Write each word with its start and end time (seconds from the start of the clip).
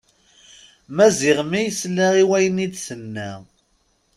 Maziɣ 0.95 1.37
mi 1.49 1.61
yesla 1.65 2.07
i 2.21 2.23
wayen 2.29 2.57
d-tenna. 2.71 3.31